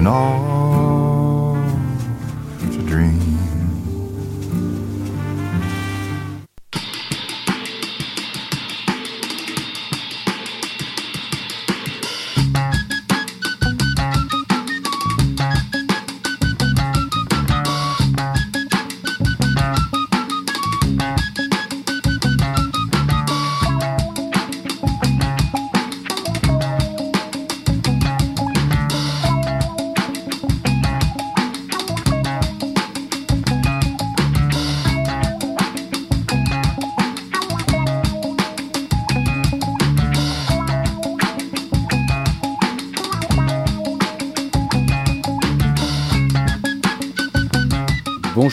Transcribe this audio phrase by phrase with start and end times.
[0.00, 0.59] and all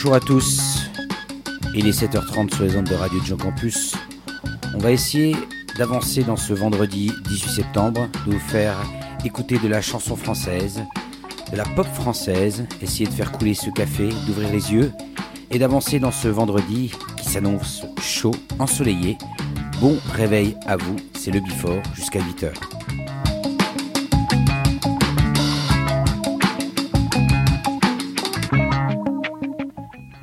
[0.07, 0.89] Bonjour à tous,
[1.75, 3.93] il est 7h30 sur les ondes de Radio de Jean Campus.
[4.73, 5.35] On va essayer
[5.77, 8.77] d'avancer dans ce vendredi 18 septembre, de vous faire
[9.25, 10.81] écouter de la chanson française,
[11.51, 14.93] de la pop française, essayer de faire couler ce café, d'ouvrir les yeux
[15.51, 19.17] et d'avancer dans ce vendredi qui s'annonce chaud, ensoleillé.
[19.81, 22.76] Bon réveil à vous, c'est le Bifort jusqu'à 8h.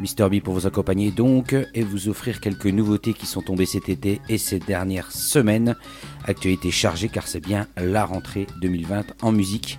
[0.04, 3.88] Mister B pour vous accompagner donc et vous offrir quelques nouveautés qui sont tombées cet
[3.88, 5.76] été et ces dernières semaines.
[6.26, 9.78] Actualité chargée car c'est bien la rentrée 2020 en musique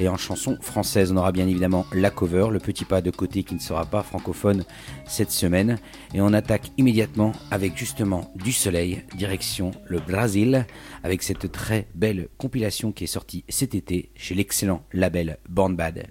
[0.00, 1.12] et en chanson française.
[1.12, 4.02] On aura bien évidemment la cover, le petit pas de côté qui ne sera pas
[4.02, 4.64] francophone
[5.06, 5.76] cette semaine.
[6.14, 10.64] Et on attaque immédiatement avec justement du soleil, direction le Brésil,
[11.02, 16.06] avec cette très belle compilation qui est sortie cet été chez l'excellent label Bad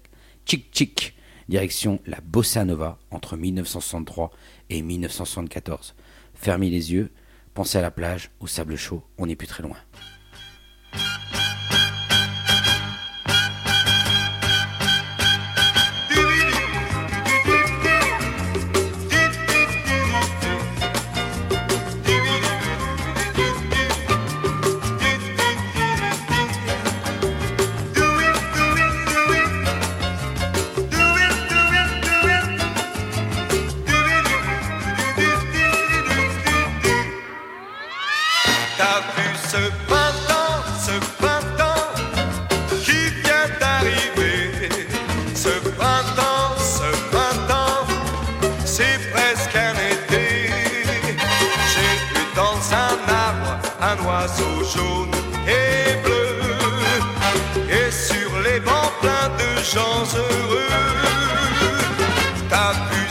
[0.46, 1.15] Chick Chick
[1.50, 4.32] direction la Bossa Nova entre 1963
[4.70, 5.96] et 1974.
[6.34, 7.12] Fermez les yeux,
[7.54, 9.78] pensez à la plage, au sable chaud, on n'est plus très loin.
[62.50, 63.09] T'as vu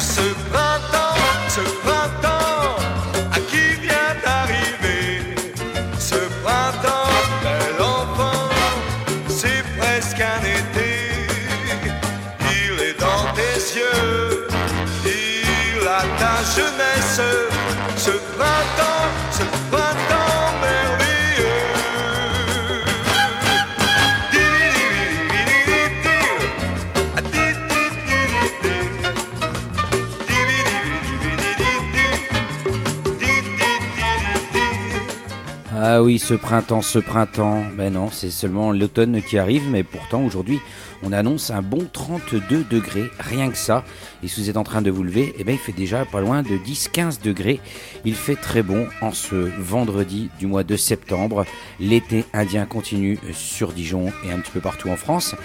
[35.97, 37.63] Ah oui, ce printemps, ce printemps.
[37.77, 40.59] Ben non, c'est seulement l'automne qui arrive, mais pourtant aujourd'hui,
[41.05, 43.85] on annonce un bon 32 degrés, rien que ça.
[44.25, 46.21] Et si vous êtes en train de vous lever, eh ben il fait déjà pas
[46.21, 47.61] loin de 10-15 degrés.
[48.05, 51.45] Il fait très bon en ce vendredi du mois de septembre.
[51.79, 55.37] L'été indien continue sur Dijon et un petit peu partout en France.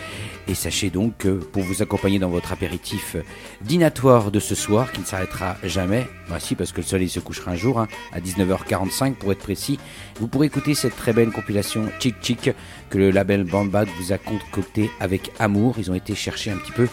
[0.50, 3.16] Et sachez donc que pour vous accompagner dans votre apéritif
[3.62, 7.20] dînatoire de ce soir, qui ne s'arrêtera jamais, bah si parce que le soleil se
[7.20, 9.80] couchera un jour, hein, à 19h45 pour être précis,
[10.20, 12.50] vous pourrez écouter cette très belle compilation Chick Chick
[12.90, 15.76] que le label Bambad vous a concocté avec amour.
[15.78, 16.88] Ils ont été chercher un petit peu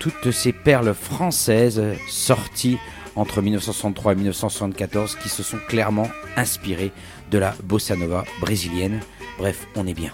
[0.00, 2.78] toutes ces perles françaises sorties
[3.14, 6.90] entre 1963 et 1974 qui se sont clairement inspirées
[7.30, 8.98] de la bossa nova brésilienne.
[9.38, 10.10] Bref, on est bien.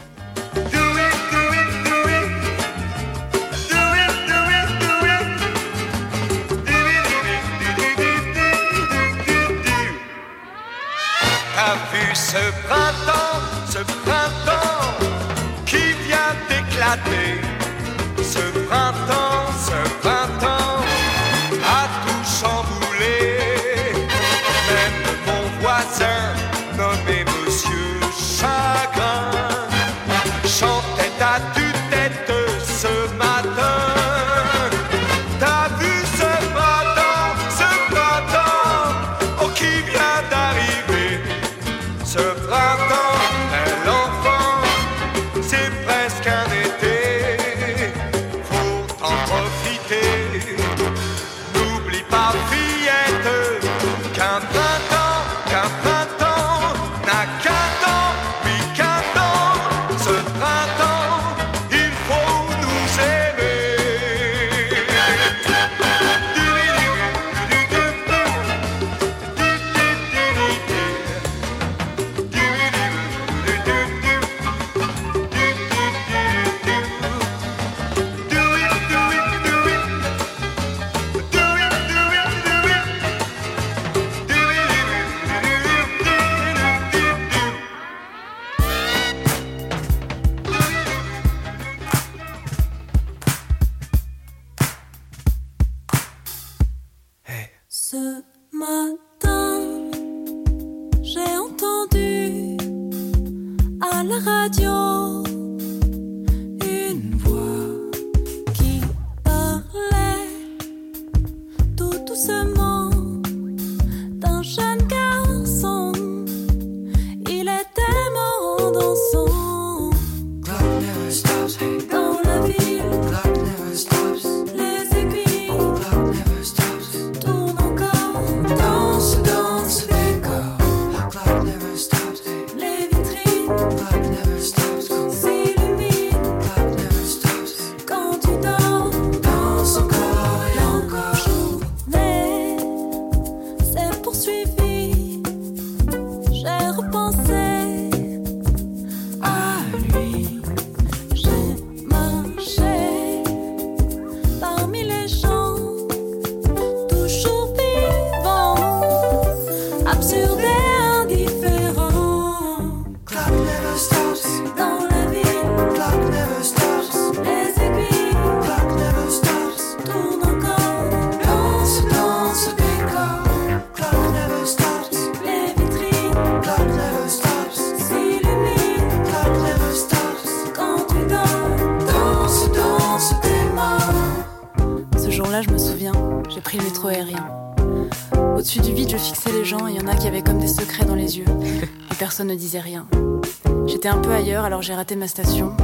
[194.45, 195.57] Alors j'ai raté ma station.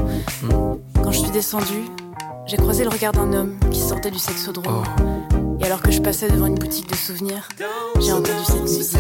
[0.95, 1.85] Quand je suis descendue,
[2.47, 4.85] j'ai croisé le regard d'un homme qui sortait du sexodrome.
[5.61, 7.49] Et alors que je passais devant une boutique de souvenirs,
[8.01, 8.97] j'ai entendu cette musique.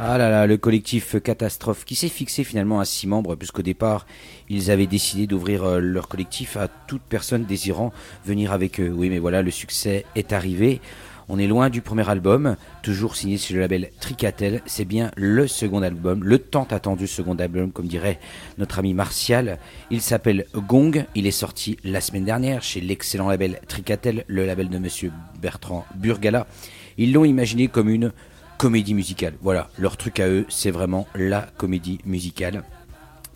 [0.00, 4.06] Ah là là, le collectif Catastrophe qui s'est fixé finalement à six membres, puisqu'au départ,
[4.48, 7.92] ils avaient décidé d'ouvrir euh, leur collectif à toute personne désirant
[8.24, 8.92] venir avec eux.
[8.94, 10.80] Oui, mais voilà, le succès est arrivé.
[11.30, 14.62] On est loin du premier album, toujours signé sur le label Tricatel.
[14.64, 18.18] C'est bien le second album, le tant attendu second album, comme dirait
[18.56, 19.58] notre ami Martial.
[19.90, 21.04] Il s'appelle Gong.
[21.14, 25.84] Il est sorti la semaine dernière chez l'excellent label Tricatel, le label de monsieur Bertrand
[25.96, 26.46] Burgala.
[26.96, 28.12] Ils l'ont imaginé comme une
[28.56, 29.34] comédie musicale.
[29.42, 32.64] Voilà, leur truc à eux, c'est vraiment la comédie musicale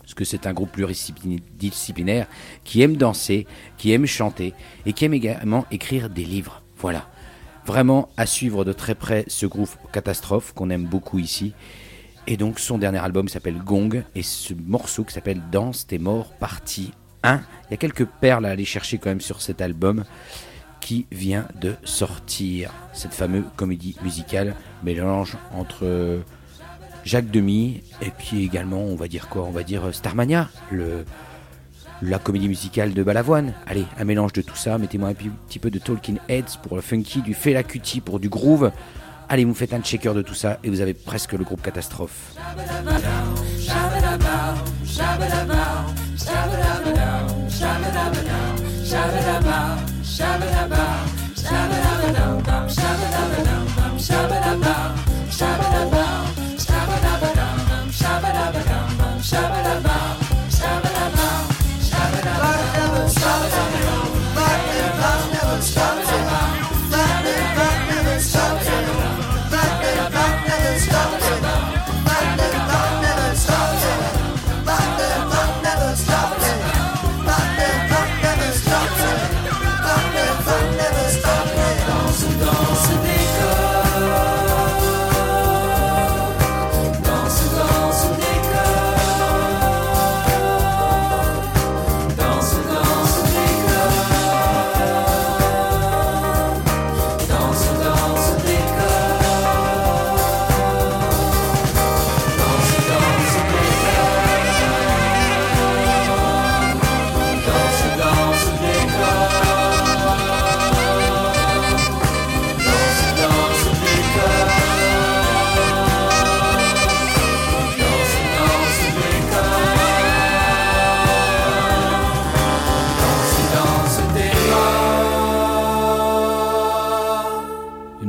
[0.01, 2.27] parce que c'est un groupe pluridisciplinaire
[2.63, 3.47] qui aime danser,
[3.77, 4.53] qui aime chanter
[4.85, 6.61] et qui aime également écrire des livres.
[6.79, 7.07] Voilà.
[7.65, 11.53] Vraiment à suivre de très près ce groupe Catastrophe qu'on aime beaucoup ici.
[12.27, 16.33] Et donc son dernier album s'appelle Gong et ce morceau qui s'appelle Danse tes morts
[16.33, 16.91] partie
[17.23, 17.35] 1.
[17.35, 20.03] Il y a quelques perles à aller chercher quand même sur cet album
[20.79, 22.71] qui vient de sortir.
[22.91, 26.21] Cette fameuse comédie musicale, mélange entre
[27.05, 31.05] Jacques Demy et puis également, on va dire quoi On va dire Starmania, le,
[32.09, 33.53] la comédie musicale de Balavoine.
[33.65, 34.77] Allez, un mélange de tout ça.
[34.77, 38.29] Mettez-moi un petit peu de Talking Heads pour le funky, du Fela Kuti pour du
[38.29, 38.71] groove.
[39.29, 42.35] Allez, vous faites un checker de tout ça et vous avez presque le groupe catastrophe.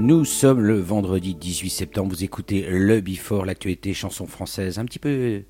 [0.06, 2.10] Nous sommes le vendredi 18 septembre.
[2.10, 5.44] Vous écoutez le Before, l'actualité chanson française, un petit peu,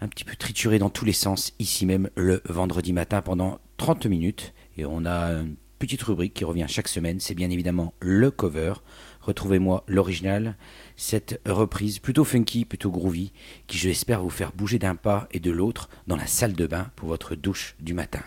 [0.00, 4.06] un petit peu triturée dans tous les sens, ici même le vendredi matin pendant 30
[4.06, 4.54] minutes.
[4.76, 7.20] Et on a une petite rubrique qui revient chaque semaine.
[7.20, 8.72] C'est bien évidemment le cover.
[9.20, 10.56] Retrouvez-moi l'original,
[10.96, 13.30] cette reprise plutôt funky, plutôt groovy,
[13.68, 16.66] qui je l'espère vous faire bouger d'un pas et de l'autre dans la salle de
[16.66, 18.24] bain pour votre douche du matin.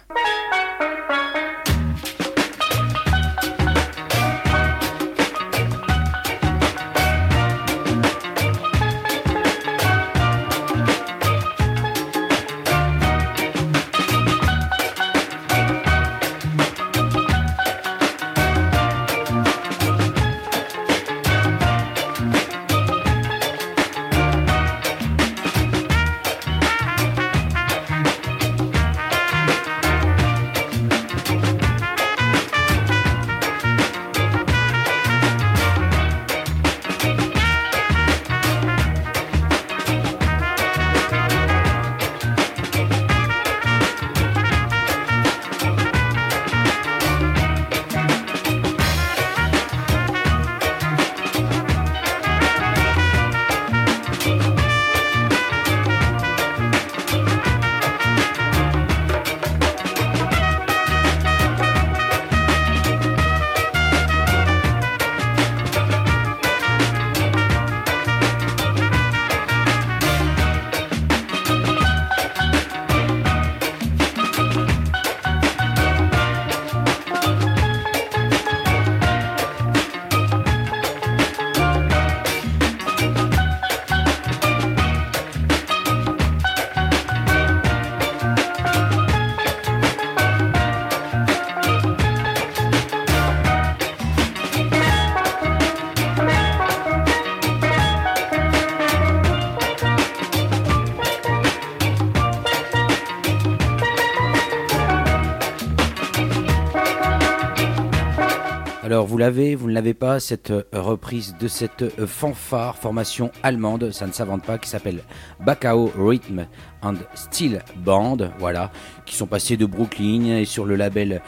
[109.24, 114.06] L'avez, vous ne l'avez pas, cette euh, reprise de cette euh, fanfare, formation allemande, ça
[114.06, 115.01] ne s'invente pas, qui s'appelle
[115.39, 116.46] Bakao Rhythm
[116.82, 118.70] and Steel Band, voilà,
[119.06, 121.22] qui sont passés de Brooklyn et sur le label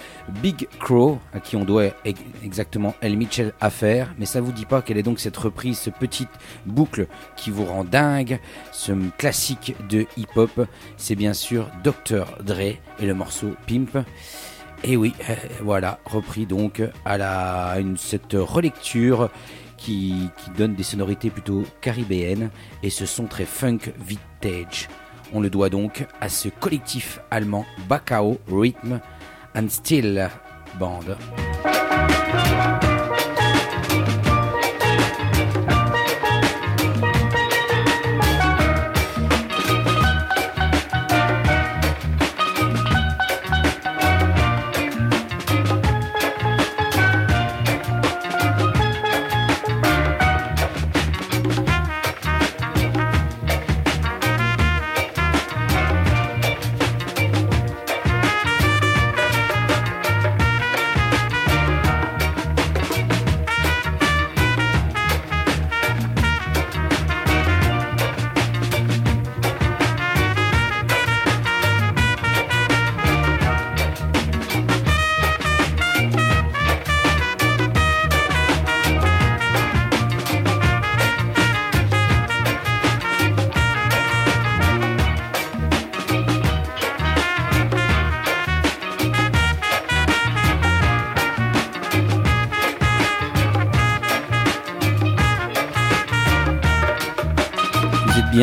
[0.44, 1.86] Big Crow, à qui on doit
[2.44, 5.90] exactement El Mitchell Affair, mais ça vous dit pas quelle est donc cette reprise, ce
[5.90, 6.28] petite
[6.66, 8.42] boucle qui vous rend dingue,
[8.74, 12.26] ce classique de hip-hop, c'est bien sûr Dr.
[12.44, 12.60] Dre
[13.00, 14.06] et le morceau Pimp.
[14.88, 19.32] Et oui, euh, voilà, repris donc à la, cette relecture
[19.78, 22.52] qui, donne des sonorités plutôt caribéennes
[22.84, 24.88] et ce son très funk vintage.
[25.34, 29.00] On le doit donc à ce collectif allemand Bakao Rhythm
[29.56, 30.30] and Steel
[30.80, 31.16] Band.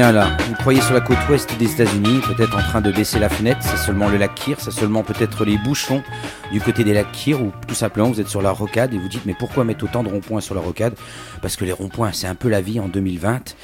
[0.02, 3.60] Vous croyez sur la côte ouest des États-Unis, peut-être en train de baisser la fenêtre.
[3.62, 6.02] C'est seulement le lac Kyr, c'est seulement peut-être les bouchons
[6.50, 9.08] du côté des lacs Kyr, ou tout simplement vous êtes sur la rocade et vous
[9.08, 10.94] dites mais pourquoi mettre autant de ronds-points sur la rocade?
[11.40, 13.54] Parce que les ronds-points, c'est un peu la vie en 2020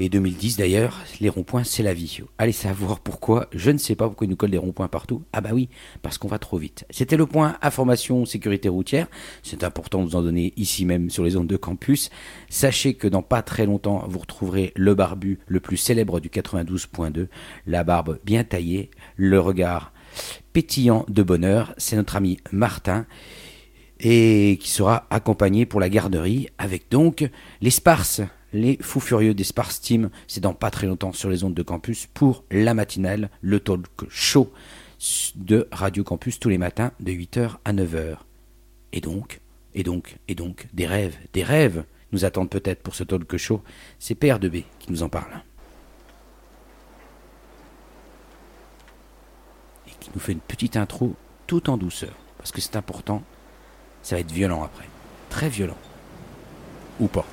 [0.00, 2.20] et 2010 d'ailleurs, les ronds-points c'est la vie.
[2.38, 5.22] Allez savoir pourquoi, je ne sais pas pourquoi ils nous collent des ronds-points partout.
[5.32, 5.68] Ah bah oui,
[6.02, 6.84] parce qu'on va trop vite.
[6.90, 9.08] C'était le point information sécurité routière.
[9.42, 12.10] C'est important de vous en donner ici même sur les zones de campus.
[12.48, 17.26] Sachez que dans pas très longtemps, vous retrouverez le barbu le plus célèbre du 92.2,
[17.66, 19.92] la barbe bien taillée, le regard
[20.52, 21.74] pétillant de bonheur.
[21.76, 23.06] C'est notre ami Martin
[24.00, 27.28] et qui sera accompagné pour la garderie avec donc
[27.60, 27.70] les
[28.52, 30.10] les fous furieux des Sparse Team.
[30.26, 33.86] C'est dans pas très longtemps sur les ondes de campus pour la matinale, le talk
[34.08, 34.52] show
[35.36, 38.16] de Radio Campus tous les matins de 8h à 9h.
[38.92, 39.40] Et donc,
[39.74, 43.62] et donc, et donc, des rêves, des rêves nous attendent peut-être pour ce talk show.
[43.98, 45.42] C'est Père de B qui nous en parle.
[49.86, 51.14] Et qui nous fait une petite intro
[51.46, 52.14] tout en douceur.
[52.38, 53.22] Parce que c'est important,
[54.02, 54.88] ça va être violent après.
[55.28, 55.76] Très violent.
[56.98, 57.26] Ou pas.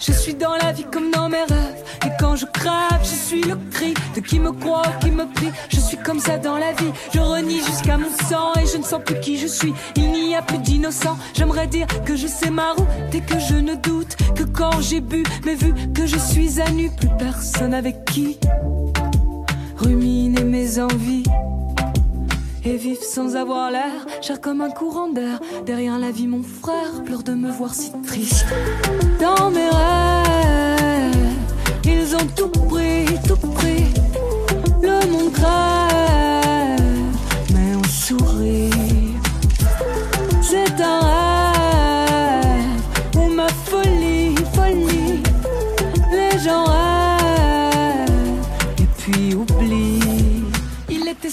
[0.00, 1.84] Je suis dans la vie comme dans mes rêves.
[2.06, 5.50] Et quand je crève, je suis le cri de qui me croit, qui me prie.
[5.68, 6.90] Je suis comme ça dans la vie.
[7.12, 9.74] Je renie jusqu'à mon sang et je ne sens plus qui je suis.
[9.96, 11.18] Il n'y a plus d'innocent.
[11.34, 15.02] J'aimerais dire que je sais ma route et que je ne doute que quand j'ai
[15.02, 15.22] bu.
[15.44, 18.38] Mais vu que je suis à nu, plus personne avec qui
[19.76, 21.24] ruminer mes envies
[22.64, 25.40] et vivre sans avoir l'air, cher comme un courant d'air.
[25.66, 28.46] Derrière la vie, mon frère pleure de me voir si triste.
[29.20, 31.16] Dans mes rêves,
[31.84, 33.84] ils ont tout pris, tout pris.
[34.82, 35.32] Le monde
[37.54, 38.59] mais on sourit.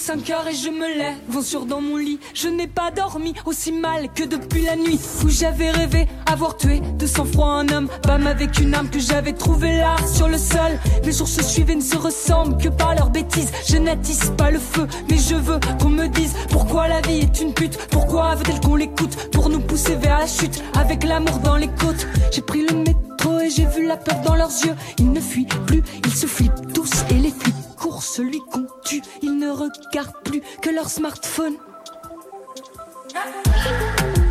[0.08, 2.18] 5 heures et je me lève, vent dans mon lit.
[2.34, 6.80] Je n'ai pas dormi aussi mal que depuis la nuit où j'avais rêvé avoir tué
[6.98, 7.90] de sang-froid un homme.
[8.04, 10.80] Bam avec une âme que j'avais trouvé là sur le sol.
[11.04, 13.52] Les jours se suivent ne se ressemblent que par leurs bêtises.
[13.68, 17.42] Je n'attise pas le feu, mais je veux qu'on me dise pourquoi la vie est
[17.42, 17.78] une pute.
[17.92, 22.08] Pourquoi veut-elle qu'on l'écoute pour nous pousser vers la chute avec l'amour dans les côtes?
[22.32, 24.76] J'ai pris le métro et j'ai vu la peur dans leurs yeux.
[25.00, 27.57] Ils ne fuient plus, ils se flippent tous et les flips
[27.98, 29.02] courent celui qu'on tue.
[29.24, 31.56] Ils ne regardent plus que leur smartphone.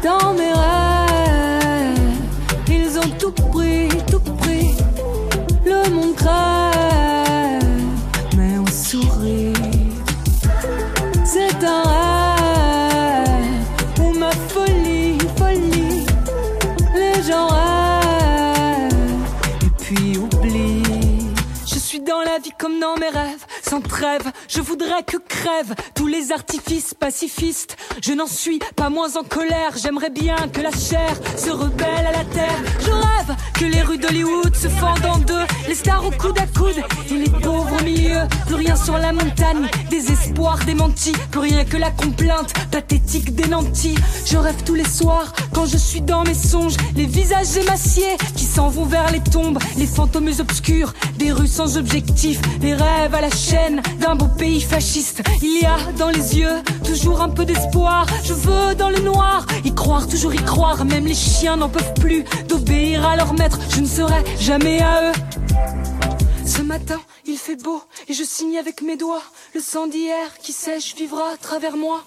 [0.04, 1.98] Dans mes rêves,
[2.68, 4.76] ils ont tout pris, tout pris.
[5.64, 6.14] Le monde
[8.36, 9.52] mais on sourit.
[11.24, 13.20] C'est un rêve,
[14.00, 16.06] ou ma folie, folie.
[16.94, 18.92] Les gens rêvent,
[19.64, 21.26] et puis oublient.
[21.66, 24.30] Je suis dans la vie comme dans mes rêves, sans trêve.
[24.48, 27.76] Je voudrais que crèvent tous les artifices pacifistes.
[28.02, 29.72] Je n'en suis pas moins en colère.
[29.76, 32.58] J'aimerais bien que la chair se rebelle à la terre.
[32.80, 35.44] Je rêve que les rues d'Hollywood se fendent en deux.
[35.68, 38.20] Les stars au coude à coude et les pauvres au milieu.
[38.46, 41.12] Plus rien sur la montagne, désespoir démenti.
[41.30, 43.96] Plus rien que la complainte pathétique des nantis.
[44.26, 46.76] Je rêve tous les soirs quand je suis dans mes songes.
[46.94, 49.58] Les visages émaciés qui s'en vont vers les tombes.
[49.76, 52.40] Les fantômes obscurs des rues sans objectif.
[52.60, 53.30] Les rêves à la
[53.70, 55.22] d'un beau pays fasciste.
[55.42, 58.06] Il y a dans les yeux toujours un peu d'espoir.
[58.24, 60.84] Je veux dans le noir y croire, toujours y croire.
[60.84, 63.58] Même les chiens n'en peuvent plus d'obéir à leur maître.
[63.70, 65.14] Je ne serai jamais à eux.
[66.44, 69.22] Ce matin, il fait beau et je signe avec mes doigts.
[69.54, 72.04] Le sang d'hier qui sèche vivra à travers moi.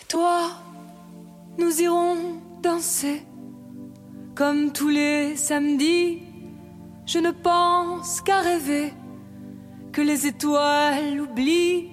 [0.00, 0.50] Et toi,
[1.58, 3.22] nous irons danser
[4.34, 6.31] comme tous les samedis.
[7.04, 8.92] Je ne pense qu'à rêver
[9.92, 11.90] que les étoiles oublient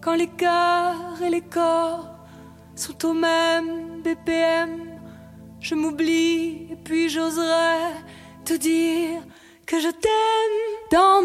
[0.00, 2.08] quand les cœurs et les corps
[2.74, 4.98] sont au même BPM.
[5.60, 7.92] Je m'oublie et puis j'oserais
[8.44, 9.20] te dire
[9.66, 11.19] que je t'aime dans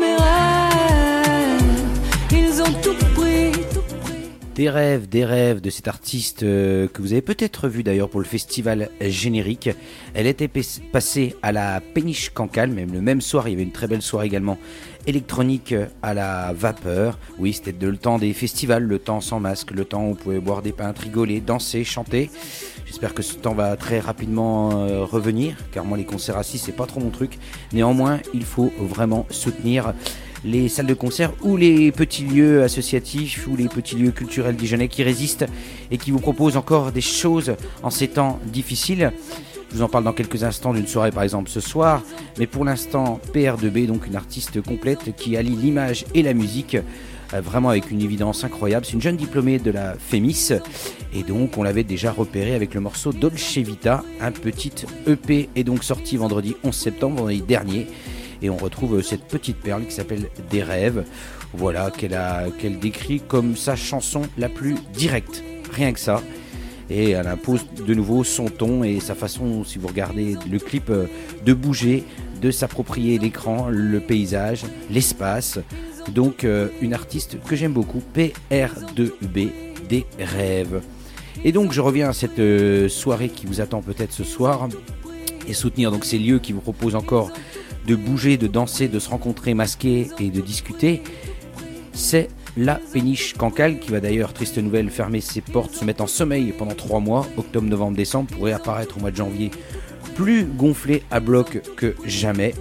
[4.55, 8.21] Des rêves, des rêves de cette artiste euh, que vous avez peut-être vu d'ailleurs pour
[8.21, 9.69] le festival générique.
[10.13, 10.61] Elle était pas-
[10.93, 14.01] passée à la Péniche Cancale, même le même soir, il y avait une très belle
[14.01, 14.57] soirée également
[15.07, 17.19] électronique à la vapeur.
[17.37, 20.39] Oui, c'était le temps des festivals, le temps sans masque, le temps où on pouvait
[20.39, 22.29] boire des pintes, rigoler, danser, chanter.
[22.85, 26.71] J'espère que ce temps va très rapidement euh, revenir, car moi les concerts assis c'est
[26.71, 27.39] pas trop mon truc.
[27.73, 29.93] Néanmoins, il faut vraiment soutenir
[30.45, 34.87] les salles de concert ou les petits lieux associatifs ou les petits lieux culturels dijonnais
[34.87, 35.47] qui résistent
[35.91, 39.11] et qui vous proposent encore des choses en ces temps difficiles.
[39.71, 42.03] Je vous en parle dans quelques instants d'une soirée par exemple ce soir,
[42.37, 46.77] mais pour l'instant PR2B, donc une artiste complète qui allie l'image et la musique,
[47.33, 48.85] euh, vraiment avec une évidence incroyable.
[48.85, 50.53] C'est une jeune diplômée de la FEMIS
[51.13, 54.71] et donc on l'avait déjà repéré avec le morceau Dolce Vita, un petit
[55.07, 57.87] EP est donc sorti vendredi 11 septembre, vendredi dernier
[58.41, 61.03] et on retrouve cette petite perle qui s'appelle Des rêves.
[61.53, 62.17] Voilà, qu'elle
[62.59, 65.43] qu'elle décrit comme sa chanson la plus directe.
[65.71, 66.21] Rien que ça.
[66.89, 70.89] Et elle impose de nouveau son ton et sa façon, si vous regardez le clip,
[70.89, 71.07] euh,
[71.43, 72.03] de bouger,
[72.41, 75.59] de s'approprier l'écran, le paysage, l'espace.
[76.13, 79.49] Donc euh, une artiste que j'aime beaucoup, PR2B,
[79.89, 80.81] des rêves.
[81.43, 84.69] Et donc je reviens à cette euh, soirée qui vous attend peut-être ce soir
[85.47, 87.31] et soutenir donc ces lieux qui vous proposent encore
[87.85, 91.01] de bouger, de danser, de se rencontrer masquer et de discuter,
[91.93, 96.07] c'est la péniche Cancale qui va d'ailleurs, triste nouvelle, fermer ses portes, se mettre en
[96.07, 99.51] sommeil pendant trois mois, octobre, novembre, décembre, pour réapparaître au mois de janvier
[100.15, 102.53] plus gonflé à bloc que jamais.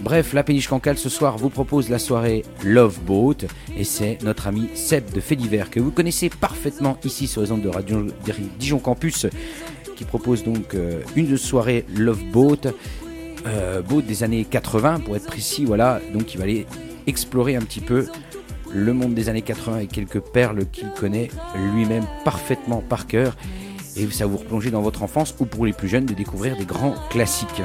[0.00, 4.46] Bref, la péniche Cancale ce soir vous propose la soirée Love Boat et c'est notre
[4.46, 8.06] ami Seb de Fait divers que vous connaissez parfaitement ici sur les ondes de Radio
[8.58, 9.26] Dijon Campus
[9.96, 12.72] qui propose donc euh, une soirée Love Boat
[13.46, 16.66] euh, Boat des années 80 pour être précis voilà donc il va aller
[17.06, 18.06] explorer un petit peu
[18.72, 21.28] le monde des années 80 et quelques perles qu'il connaît
[21.72, 23.36] lui-même parfaitement par cœur
[23.96, 26.56] et ça va vous replonger dans votre enfance ou pour les plus jeunes de découvrir
[26.56, 27.62] des grands classiques.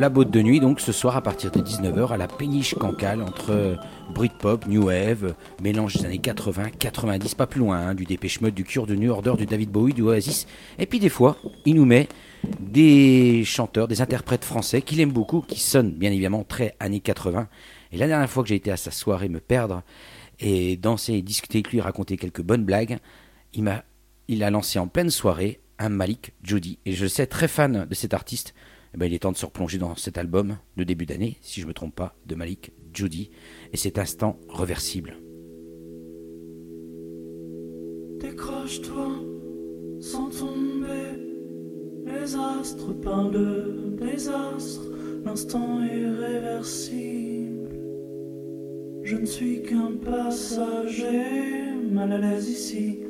[0.00, 3.20] La botte de nuit, donc ce soir à partir de 19h à la péniche Cancale
[3.20, 3.76] entre
[4.14, 8.54] Britpop, New Wave, mélange des années 80, 90, pas plus loin, hein, du Dépêche Mode,
[8.54, 10.46] du Cure, du New Order, du David Bowie, du Oasis.
[10.78, 11.36] Et puis des fois,
[11.66, 12.08] il nous met
[12.60, 17.46] des chanteurs, des interprètes français qu'il aime beaucoup, qui sonnent bien évidemment très années 80.
[17.92, 19.82] Et la dernière fois que j'ai été à sa soirée me perdre
[20.38, 23.00] et danser et discuter avec lui, raconter quelques bonnes blagues,
[23.52, 23.84] il m'a,
[24.28, 26.78] il a lancé en pleine soirée un Malik Jody.
[26.86, 28.54] Et je sais, très fan de cet artiste,
[28.94, 31.60] eh ben, il est temps de se replonger dans cet album de début d'année, si
[31.60, 33.30] je me trompe pas, de Malik Jody,
[33.72, 35.16] et cet instant reversible.
[38.20, 39.08] Décroche-toi
[40.00, 41.18] sans tomber.
[42.06, 44.82] Les astres parlent de désastre.
[45.24, 47.68] L'instant irréversible.
[49.02, 53.00] Je ne suis qu'un passager, mal à l'aise ici.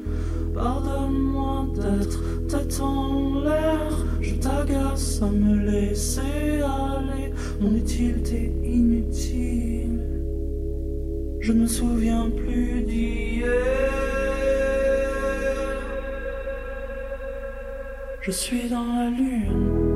[0.54, 4.06] Pardonne-moi d'être tête en l'air.
[4.20, 7.32] Je t'agace à me laisser aller.
[7.60, 10.00] Mon utilité inutile.
[11.40, 13.46] Je ne me souviens plus d'hier.
[18.20, 19.89] Je suis dans la lune.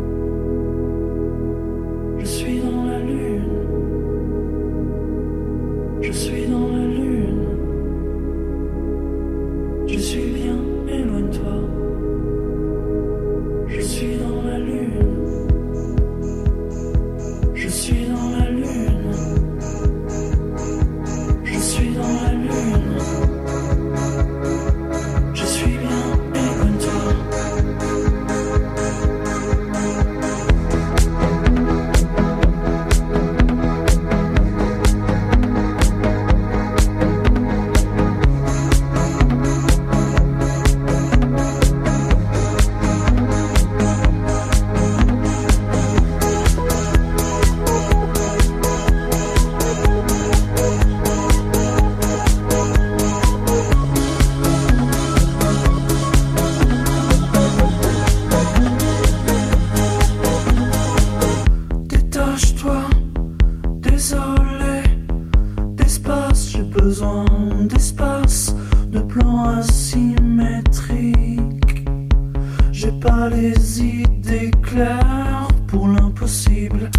[9.95, 11.84] Je suis bien, éloigne-toi.
[66.75, 67.25] Besoin
[67.69, 68.55] d'espace,
[68.89, 71.15] de plans asymétriques.
[72.73, 76.91] J'ai pas les idées claires pour l'impossible.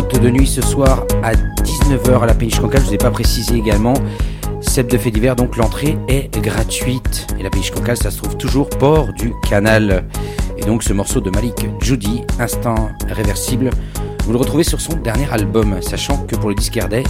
[0.00, 3.54] De nuit ce soir à 19h à la Péniche Cancale, je vous ai pas précisé
[3.54, 3.92] également.
[4.62, 7.26] Celle de fait divers, donc l'entrée est gratuite.
[7.38, 10.06] Et la Péniche Cancale, ça se trouve toujours port du canal.
[10.56, 13.70] Et donc ce morceau de Malik Judy, Instant Réversible,
[14.24, 17.04] vous le retrouvez sur son dernier album, sachant que pour le disque Discardet,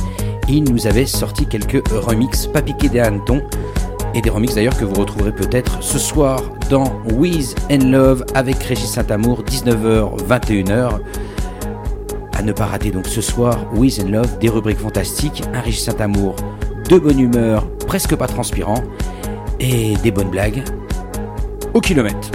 [0.49, 3.43] il nous avait sorti quelques remixes, pas piqués des hannetons,
[4.15, 8.61] et des remixes d'ailleurs que vous retrouverez peut-être ce soir dans With and Love avec
[8.63, 10.99] Régis Saint-Amour, 19h-21h.
[12.43, 16.35] Ne pas rater donc ce soir, With and Love, des rubriques fantastiques, un Régis Saint-Amour,
[16.89, 18.83] de bonne humeur, presque pas transpirant,
[19.61, 20.65] et des bonnes blagues
[21.75, 22.31] au kilomètre.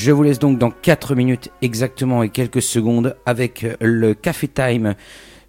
[0.00, 4.94] Je vous laisse donc dans 4 minutes exactement et quelques secondes avec le Café Time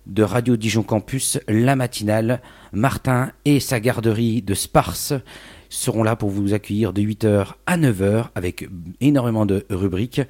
[0.08, 2.42] de Radio Dijon Campus, la matinale.
[2.74, 5.14] Martin et sa garderie de Sparse
[5.70, 8.68] seront là pour vous accueillir de 8h à 9h avec
[9.02, 10.22] énormément de rubriques.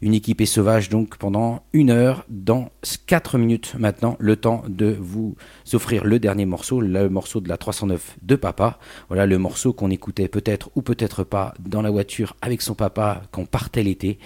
[0.00, 2.70] Une équipe est sauvage donc pendant une heure dans
[3.06, 5.36] 4 minutes maintenant, le temps de vous
[5.72, 8.78] offrir le dernier morceau, le morceau de la 309 de papa.
[9.08, 13.22] Voilà le morceau qu'on écoutait peut-être ou peut-être pas dans la voiture avec son papa
[13.30, 14.18] quand on partait l'été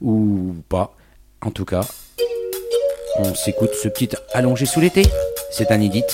[0.00, 0.96] ou pas.
[1.40, 1.86] En tout cas,
[3.18, 5.02] on s'écoute ce petit allongé sous l'été.
[5.50, 6.04] C'est un inédit.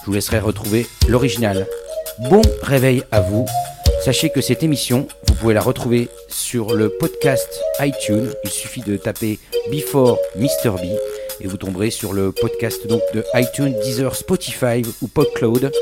[0.00, 1.66] Je vous laisserai retrouver l'original.
[2.18, 3.46] Bon réveil à vous.
[4.04, 7.48] Sachez que cette émission, vous pouvez la retrouver sur le podcast
[7.80, 8.30] iTunes.
[8.44, 9.38] Il suffit de taper
[9.70, 10.72] Before Mr.
[10.72, 10.84] B
[11.40, 15.72] et vous tomberez sur le podcast donc de iTunes, Deezer, Spotify ou PodCloud.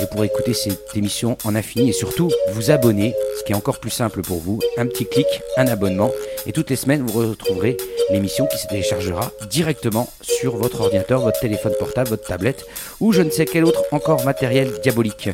[0.00, 3.78] Et pour écouter cette émission en infini et surtout vous abonner, ce qui est encore
[3.78, 5.26] plus simple pour vous, un petit clic,
[5.58, 6.10] un abonnement.
[6.46, 7.76] Et toutes les semaines, vous retrouverez
[8.10, 12.64] l'émission qui se téléchargera directement sur votre ordinateur, votre téléphone portable, votre tablette
[13.00, 15.28] ou je ne sais quel autre encore matériel diabolique.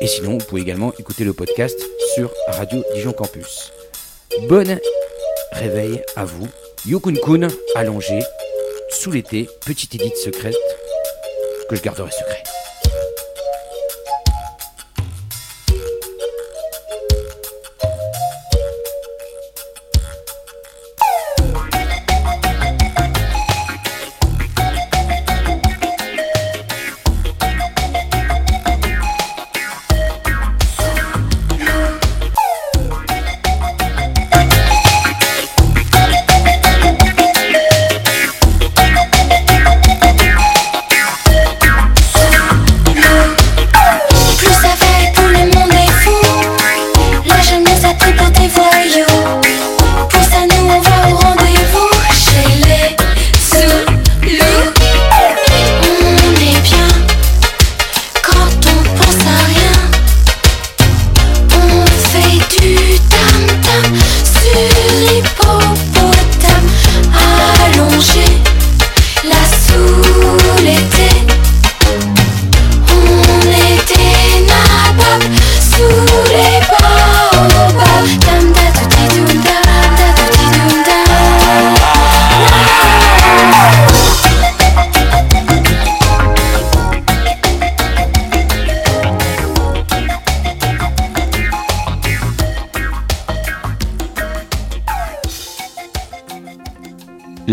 [0.00, 1.78] Et sinon, vous pouvez également écouter le podcast
[2.14, 3.70] sur Radio Dijon Campus.
[4.48, 4.78] Bonne
[5.52, 6.48] réveil à vous.
[6.86, 8.20] Yukun Kun, allongé,
[8.88, 10.56] sous l'été, petite édite secrète
[11.68, 12.42] que je garderai secret.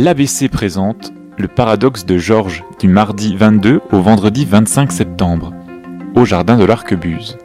[0.08, 5.52] L'ABC présente Le paradoxe de Georges du mardi 22 au vendredi 25 septembre,
[6.16, 7.38] au jardin de l'Arquebuse.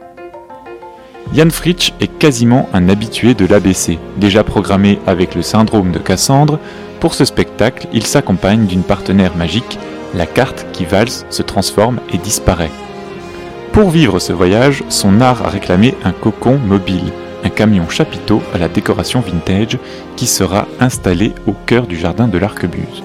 [1.33, 3.99] Jan Fritsch est quasiment un habitué de l'ABC.
[4.15, 6.57] Déjà programmé avec le syndrome de Cassandre,
[7.01, 9.77] pour ce spectacle, il s'accompagne d'une partenaire magique,
[10.15, 12.71] la carte qui valse, se transforme et disparaît.
[13.73, 17.11] Pour vivre ce voyage, son art a réclamé un cocon mobile,
[17.43, 19.77] un camion chapiteau à la décoration vintage
[20.15, 23.03] qui sera installé au cœur du jardin de l'Arquebuse.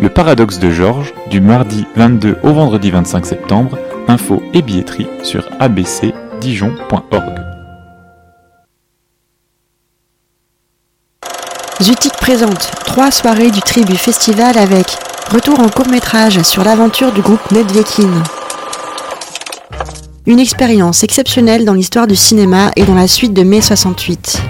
[0.00, 5.48] Le paradoxe de Georges, du mardi 22 au vendredi 25 septembre, info et billetterie sur
[5.58, 7.40] abcdijon.org.
[11.80, 14.86] Zutik présente trois soirées du Tribu Festival avec
[15.30, 18.22] retour en court-métrage sur l'aventure du groupe Nedvekin.
[20.28, 24.42] Une expérience exceptionnelle dans l'histoire du cinéma et dans la suite de mai 68.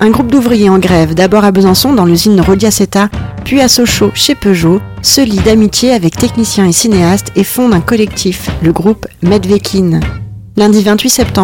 [0.00, 3.08] Un groupe d'ouvriers en grève, d'abord à Besançon dans l'usine Rodiaceta,
[3.42, 7.80] puis à Sochaux chez Peugeot, se lie d'amitié avec techniciens et cinéastes et fonde un
[7.80, 10.00] collectif, le groupe Medvekin.
[10.58, 11.42] Lundi 28 septembre